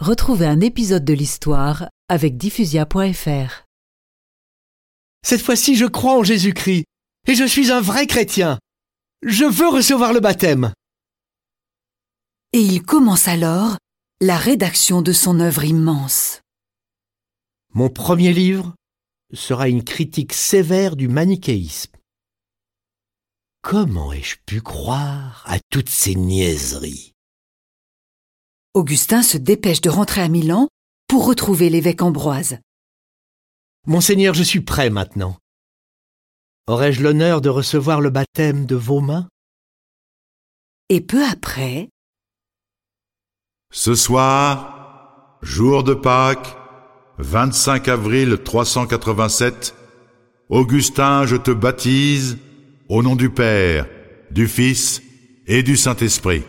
Retrouvez 0.00 0.46
un 0.46 0.60
épisode 0.60 1.04
de 1.04 1.12
l'histoire 1.12 1.90
avec 2.08 2.38
diffusia.fr. 2.38 3.64
Cette 5.22 5.42
fois-ci, 5.42 5.76
je 5.76 5.84
crois 5.84 6.18
en 6.18 6.22
Jésus-Christ 6.22 6.86
et 7.26 7.34
je 7.34 7.44
suis 7.44 7.70
un 7.70 7.82
vrai 7.82 8.06
chrétien. 8.06 8.58
Je 9.22 9.44
veux 9.44 9.68
recevoir 9.68 10.14
le 10.14 10.20
baptême. 10.20 10.72
Et 12.54 12.60
il 12.60 12.82
commence 12.82 13.28
alors 13.28 13.76
la 14.22 14.38
rédaction 14.38 15.02
de 15.02 15.12
son 15.12 15.38
œuvre 15.38 15.64
immense. 15.64 16.40
Mon 17.74 17.90
premier 17.90 18.32
livre 18.32 18.74
sera 19.34 19.68
une 19.68 19.84
critique 19.84 20.32
sévère 20.32 20.96
du 20.96 21.08
manichéisme. 21.08 21.92
Comment 23.60 24.14
ai-je 24.14 24.36
pu 24.46 24.62
croire 24.62 25.44
à 25.46 25.58
toutes 25.70 25.90
ces 25.90 26.14
niaiseries? 26.14 27.09
Augustin 28.72 29.24
se 29.24 29.36
dépêche 29.36 29.80
de 29.80 29.90
rentrer 29.90 30.20
à 30.20 30.28
Milan 30.28 30.68
pour 31.08 31.26
retrouver 31.26 31.70
l'évêque 31.70 32.02
Ambroise. 32.02 32.58
Monseigneur, 33.88 34.32
je 34.32 34.44
suis 34.44 34.60
prêt 34.60 34.90
maintenant. 34.90 35.36
Aurais-je 36.68 37.02
l'honneur 37.02 37.40
de 37.40 37.48
recevoir 37.48 38.00
le 38.00 38.10
baptême 38.10 38.66
de 38.66 38.76
vos 38.76 39.00
mains? 39.00 39.28
Et 40.88 41.00
peu 41.00 41.24
après, 41.24 41.88
Ce 43.72 43.96
soir, 43.96 45.38
jour 45.42 45.82
de 45.82 45.94
Pâques, 45.94 46.56
25 47.18 47.88
avril 47.88 48.38
387, 48.38 49.74
Augustin, 50.48 51.26
je 51.26 51.36
te 51.36 51.50
baptise 51.50 52.38
au 52.88 53.02
nom 53.02 53.16
du 53.16 53.30
Père, 53.30 53.88
du 54.30 54.46
Fils 54.46 55.02
et 55.48 55.64
du 55.64 55.76
Saint-Esprit. 55.76 56.44